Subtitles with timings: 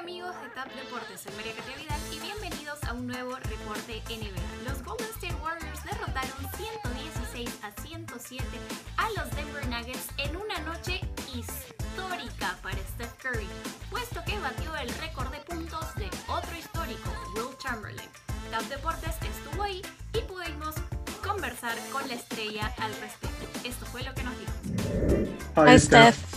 [0.00, 4.70] amigos de TAP Deportes, soy María Catia Vidal y bienvenidos a un nuevo reporte NBA.
[4.70, 8.44] Los Golden State Warriors derrotaron 116 a 107
[8.96, 11.02] a los Denver Nuggets en una noche
[11.34, 13.46] histórica para Steph Curry,
[13.90, 18.08] puesto que batió el récord de puntos de otro histórico, Will Chamberlain.
[18.50, 19.82] TAP Deportes estuvo ahí
[20.14, 20.76] y pudimos
[21.22, 23.68] conversar con la estrella al respecto.
[23.68, 24.52] Esto fue lo que nos dijo.
[25.56, 26.29] Hi, Steph.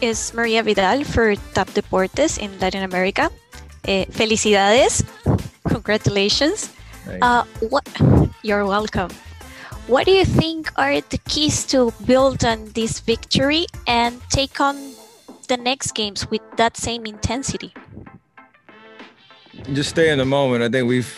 [0.00, 3.30] It's Maria Vidal for Top Deportes in Latin America.
[3.84, 5.02] Eh, felicidades.
[5.66, 6.70] Congratulations.
[7.20, 7.82] Uh, what,
[8.42, 9.10] you're welcome.
[9.88, 14.76] What do you think are the keys to build on this victory and take on
[15.48, 17.74] the next games with that same intensity?
[19.72, 20.62] Just stay in the moment.
[20.62, 21.10] I think we've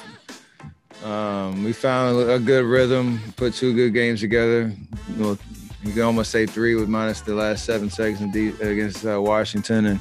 [1.05, 4.73] um, we found a good rhythm, put two good games together.
[5.09, 5.39] You, know,
[5.83, 10.01] you can almost say three with minus the last seven seconds against uh, Washington, and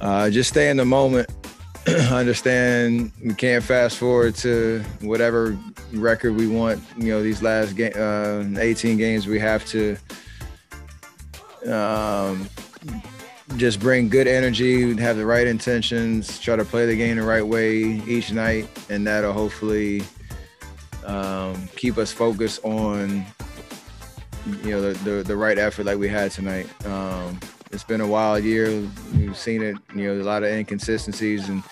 [0.00, 1.30] uh, just stay in the moment.
[2.10, 5.56] Understand we can't fast forward to whatever
[5.92, 6.82] record we want.
[6.96, 9.96] You know, these last uh, 18 games, we have to
[11.66, 12.48] um,
[13.56, 17.46] just bring good energy, have the right intentions, try to play the game the right
[17.46, 20.02] way each night, and that'll hopefully
[21.06, 23.24] um, keep us focused on
[24.64, 26.66] you know the, the, the right effort like we had tonight.
[26.86, 27.38] Um,
[27.70, 28.68] it's been a wild year.
[29.14, 29.76] We've seen it.
[29.94, 31.62] You know, a lot of inconsistencies and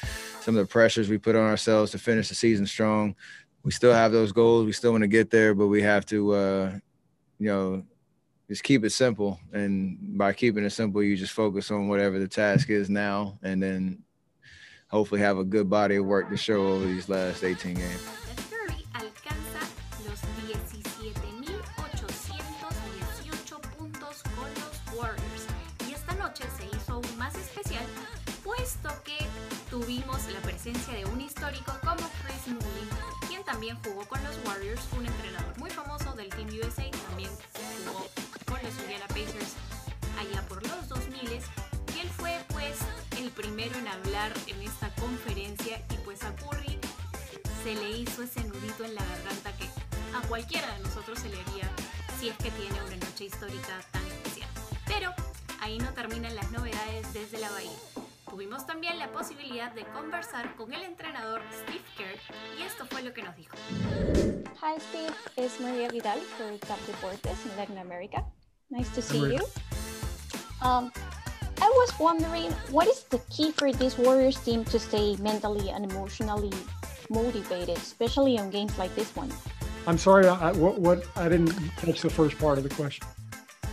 [0.41, 3.17] some of the pressures we put on ourselves to finish the season strong.
[3.63, 4.67] We still have those goals.
[4.67, 6.73] We still want to get there, but we have to, uh,
[7.39, 7.83] you know,
[8.49, 9.41] just keep it simple.
[9.53, 13.61] And by keeping it simple, you just focus on whatever the task is now, and
[13.63, 14.05] then
[14.89, 18.26] hopefully have a good body of work to show over these last 18 games.
[29.81, 32.89] Tuvimos la presencia de un histórico como Chris Mullin,
[33.29, 37.31] quien también jugó con los Warriors, un entrenador muy famoso del Team USA, también
[37.85, 38.07] jugó
[38.47, 39.53] con los Indiana Pacers
[40.19, 42.79] allá por los 2000 y él fue pues
[43.19, 46.79] el primero en hablar en esta conferencia y pues a Curry
[47.63, 49.69] se le hizo ese nudito en la garganta que
[50.17, 51.70] a cualquiera de nosotros se le haría
[52.19, 54.48] si es que tiene una noche histórica tan especial.
[54.86, 55.13] Pero
[55.61, 58.05] ahí no terminan las novedades desde la bahía.
[58.36, 62.19] Tuvimos también la posibilidad de conversar con el entrenador Steve Kerr
[62.58, 63.57] y esto fue lo que nos dijo.
[64.61, 68.23] Hi Steve, it's Maria Vidal for Top Deportes in Latin America.
[68.69, 69.41] Nice to see you.
[70.61, 70.92] Um,
[71.63, 75.91] I was wondering, what is the key for this Warriors team to stay mentally and
[75.91, 76.53] emotionally
[77.08, 79.33] motivated, especially on games like this one?
[79.86, 83.07] I'm sorry, I, what, what I didn't catch the first part of the question.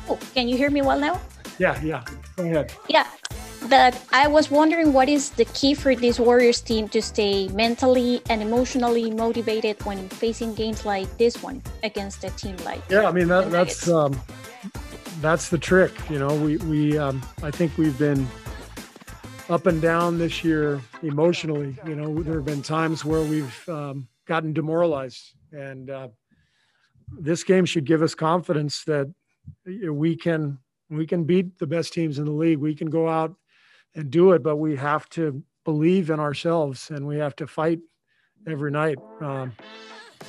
[0.08, 1.20] Oh, can you hear me well now?
[1.60, 2.06] Yeah, yeah.
[2.38, 2.74] Go ahead.
[2.88, 3.08] Yeah,
[3.74, 8.22] that I was wondering what is the key for this Warriors team to stay mentally
[8.30, 13.12] and emotionally motivated when facing games like this one against a team like yeah I
[13.12, 14.14] mean that, that's um,
[15.22, 18.28] that's the trick you know we we um, I think we've been
[19.50, 24.08] up and down this year emotionally you know there have been times where we've um,
[24.28, 26.10] gotten demoralized and uh,
[27.10, 29.12] this game should give us confidence that
[29.66, 30.60] we can
[30.92, 32.60] we can beat the best teams in the league.
[32.60, 33.36] We can go out
[33.96, 37.80] and do it, but we have to believe in ourselves and we have to fight
[38.48, 38.98] every night.
[39.22, 39.54] Um,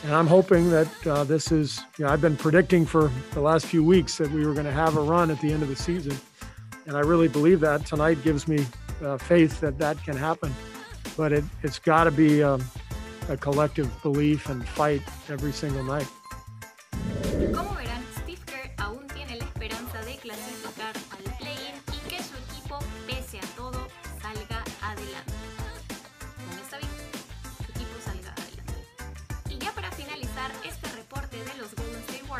[0.02, 3.66] and I'm hoping that uh, this is, you know, I've been predicting for the last
[3.66, 5.76] few weeks that we were going to have a run at the end of the
[5.76, 6.16] season.
[6.86, 8.66] And I really believe that tonight gives me
[9.02, 10.54] uh, faith that that can happen.
[11.16, 12.64] But it, it's got to be um,
[13.28, 16.08] a collective belief and fight every single night.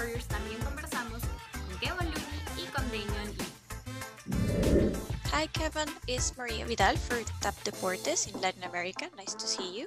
[0.04, 4.92] También conversamos con Kevin Looney y con Damion Lee.
[5.32, 9.06] Hi Kevin, it's Maria Vidal for Top Deportes in Latin America.
[9.16, 9.86] Nice to see you.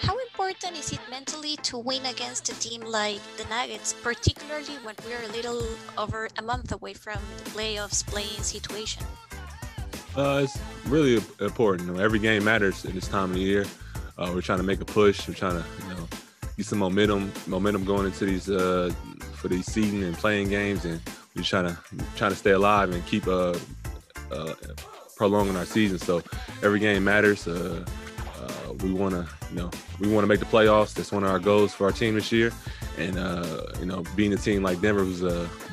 [0.00, 4.96] How important is it mentally to win against a team like the Nuggets, particularly when
[5.06, 5.62] we're a little
[5.96, 9.04] over a month away from the playoffs playing situation?
[10.16, 12.00] Uh, it's really important.
[12.00, 13.64] every game matters at this time of the year.
[14.18, 15.28] Uh, we're trying to make a push.
[15.28, 15.91] We're trying to, you know,
[16.56, 18.92] get some momentum momentum going into these uh,
[19.34, 21.00] for these season and playing games, and
[21.34, 21.78] we're trying to
[22.16, 23.54] trying to stay alive and keep uh,
[24.30, 24.54] uh,
[25.16, 25.98] prolonging our season.
[25.98, 26.22] So
[26.62, 27.46] every game matters.
[27.46, 27.84] Uh,
[28.40, 29.70] uh, we want to you know
[30.00, 30.94] we want to make the playoffs.
[30.94, 32.52] That's one of our goals for our team this year.
[32.98, 35.20] And uh, you know, being a team like Denver, who's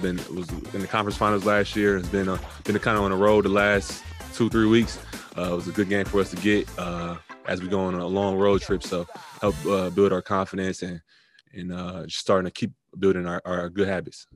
[0.02, 2.26] been was in the conference finals last year, has been
[2.64, 4.04] been kind of on the road the last
[4.34, 5.00] two three weeks.
[5.38, 7.16] Uh, it was a good game for us to get uh,
[7.50, 8.84] as we go on a long road trip.
[8.84, 9.08] So
[9.42, 11.02] help uh, build our confidence and
[11.52, 14.28] and uh, just starting to keep building our, our good habits.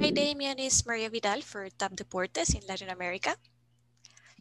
[0.00, 0.58] Hi, Damion.
[0.58, 3.36] Is Maria Vidal for TAP Deportes in Latin America.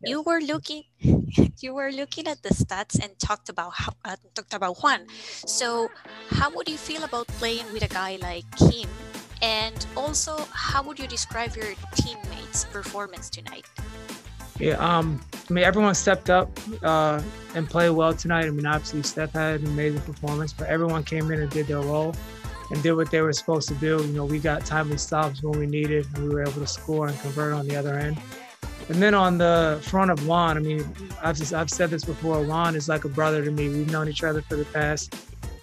[0.02, 0.84] You were looking,
[1.60, 5.04] you were looking at the stats and talked about how, uh, talked about Juan.
[5.44, 5.92] So,
[6.30, 8.88] how would you feel about playing with a guy like him?
[9.42, 13.68] And also, how would you describe your teammates' performance tonight?
[14.60, 16.52] Yeah, um, I mean, everyone stepped up
[16.84, 17.22] uh,
[17.56, 18.46] and played well tonight.
[18.46, 21.80] I mean, obviously, Steph had an amazing performance, but everyone came in and did their
[21.80, 22.14] role
[22.70, 23.98] and did what they were supposed to do.
[23.98, 27.08] You know, we got timely stops when we needed, and we were able to score
[27.08, 28.18] and convert on the other end.
[28.90, 30.88] And then on the front of Juan, I mean,
[31.22, 32.44] I've, just, I've said this before.
[32.44, 33.70] Juan is like a brother to me.
[33.70, 35.16] We've known each other for the past,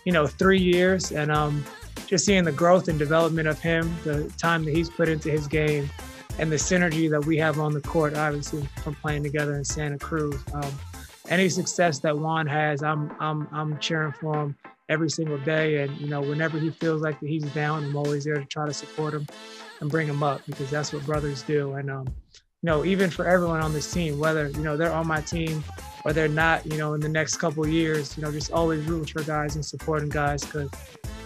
[0.04, 1.64] you know, three years, and um,
[2.06, 5.46] just seeing the growth and development of him, the time that he's put into his
[5.46, 5.90] game,
[6.38, 9.98] and the synergy that we have on the court, obviously from playing together in Santa
[9.98, 10.36] Cruz.
[10.52, 10.72] Um,
[11.28, 14.56] any success that Juan has, I'm I'm I'm cheering for him
[14.88, 15.82] every single day.
[15.82, 18.74] And you know, whenever he feels like he's down, I'm always there to try to
[18.74, 19.26] support him
[19.80, 21.74] and bring him up because that's what brothers do.
[21.74, 22.06] And um,
[22.62, 25.64] you know, even for everyone on this team, whether you know they're on my team
[26.04, 29.10] or they're not, you know, in the next couple years, you know, just always root
[29.10, 30.70] for guys and supporting guys because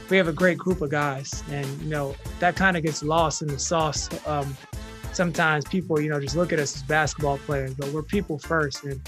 [0.08, 3.42] we have a great group of guys, and you know that kind of gets lost
[3.42, 4.08] in the sauce.
[4.26, 4.56] Um,
[5.12, 8.84] sometimes people, you know, just look at us as basketball players, but we're people first,
[8.84, 9.00] and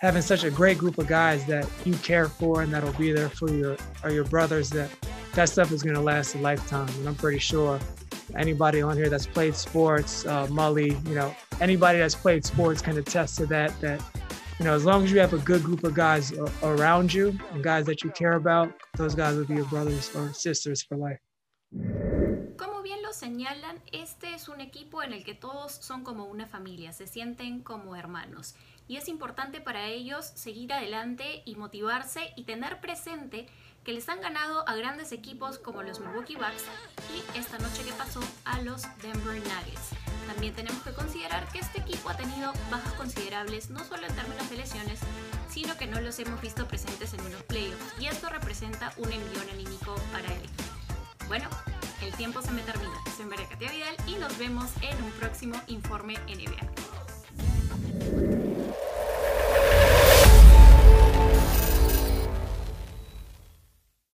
[0.00, 3.28] having such a great group of guys that you care for and that'll be there
[3.28, 4.90] for your or your brothers that
[5.34, 7.78] that stuff is going to last a lifetime and i'm pretty sure
[8.34, 12.96] anybody on here that's played sports uh, mully you know anybody that's played sports can
[12.96, 14.02] attest to that that
[14.58, 16.32] you know as long as you have a good group of guys
[16.62, 20.32] around you and guys that you care about those guys will be your brothers or
[20.32, 21.18] sisters for life
[22.60, 26.46] Como bien lo señalan, este es un equipo en el que todos son como una
[26.46, 28.54] familia, se sienten como hermanos.
[28.86, 33.46] y es importante para ellos seguir adelante y motivarse y tener presente
[33.82, 36.64] que les han ganado a grandes equipos como los Milwaukee Bucks
[37.14, 39.90] y esta noche que pasó a los Denver Nuggets.
[40.26, 44.50] También tenemos que considerar que este equipo ha tenido bajas considerables no solo en términos
[44.50, 45.00] de lesiones,
[45.48, 49.48] sino que no los hemos visto presentes en unos playoffs y esto representa un envión
[49.50, 50.64] anímico para el equipo.
[51.28, 51.48] Bueno,
[52.20, 52.92] tiempo se me termina.
[53.16, 56.79] Soy María Katia Vidal y nos vemos en un próximo informe NBA.